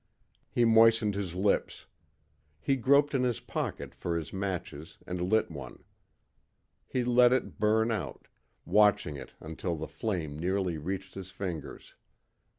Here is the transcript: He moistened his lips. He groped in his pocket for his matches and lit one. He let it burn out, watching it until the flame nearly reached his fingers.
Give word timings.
He 0.49 0.65
moistened 0.65 1.13
his 1.13 1.35
lips. 1.35 1.85
He 2.59 2.75
groped 2.75 3.13
in 3.13 3.21
his 3.21 3.39
pocket 3.39 3.93
for 3.93 4.17
his 4.17 4.33
matches 4.33 4.97
and 5.05 5.21
lit 5.21 5.51
one. 5.51 5.83
He 6.87 7.03
let 7.03 7.31
it 7.31 7.59
burn 7.59 7.91
out, 7.91 8.27
watching 8.65 9.15
it 9.15 9.35
until 9.39 9.75
the 9.75 9.87
flame 9.87 10.39
nearly 10.39 10.79
reached 10.79 11.13
his 11.13 11.29
fingers. 11.29 11.93